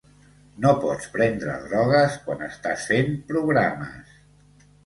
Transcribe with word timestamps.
No 0.63 0.71
pots 0.85 1.11
prendre 1.17 1.57
drogues 1.67 2.17
quan 2.25 2.43
estàs 2.49 2.89
fent 2.93 3.15
programes. 3.29 4.21